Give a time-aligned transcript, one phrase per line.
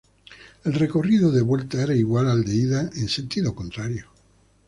[0.63, 4.07] El recorrido de vuelta era igual al de la ida en sentido contrario.